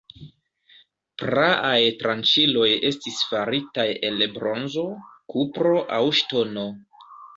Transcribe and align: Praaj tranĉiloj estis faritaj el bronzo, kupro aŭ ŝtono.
Praaj 1.23 1.81
tranĉiloj 1.99 2.69
estis 2.89 3.19
faritaj 3.33 3.87
el 4.09 4.25
bronzo, 4.39 4.87
kupro 5.35 5.75
aŭ 5.99 6.05
ŝtono. 6.23 6.65